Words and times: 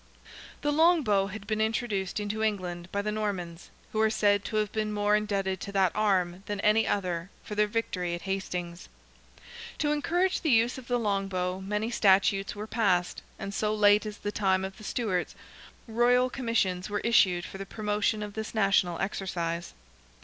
The 0.61 0.71
long 0.71 1.03
bow 1.03 1.27
had 1.27 1.45
been 1.45 1.61
introduced 1.61 2.19
into 2.19 2.41
England 2.41 2.91
by 2.91 3.03
the 3.03 3.11
Normans, 3.11 3.69
who 3.91 4.01
are 4.01 4.09
said 4.09 4.43
to 4.45 4.55
have 4.55 4.71
been 4.71 4.91
more 4.91 5.15
indebted 5.15 5.59
to 5.61 5.71
that 5.73 5.91
arm 5.93 6.41
than 6.47 6.59
any 6.61 6.87
other, 6.87 7.29
for 7.43 7.53
their 7.53 7.67
victory 7.67 8.15
at 8.15 8.23
Hastings. 8.23 8.89
To 9.77 9.91
encourage 9.91 10.41
the 10.41 10.49
use 10.49 10.79
of 10.79 10.87
the 10.87 10.97
long 10.97 11.27
bow 11.27 11.59
many 11.61 11.91
statutes 11.91 12.55
were 12.55 12.65
passed, 12.65 13.21
and 13.37 13.53
so 13.53 13.75
late 13.75 14.07
as 14.07 14.17
the 14.17 14.31
time 14.31 14.65
of 14.65 14.79
the 14.79 14.83
Stuarts, 14.83 15.35
royal 15.87 16.31
commissions 16.31 16.89
were 16.89 17.01
issued 17.01 17.45
for 17.45 17.59
the 17.59 17.65
promotion 17.67 18.23
of 18.23 18.33
this 18.33 18.55
national 18.55 18.97
exercise. 18.99 19.75